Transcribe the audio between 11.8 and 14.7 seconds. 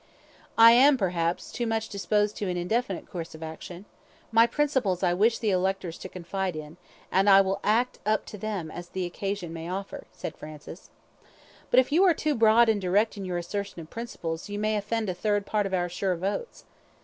if you are too broad and direct in your assertion of principles, you